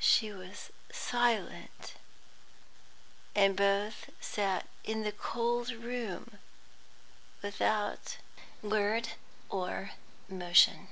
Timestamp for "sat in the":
4.18-5.12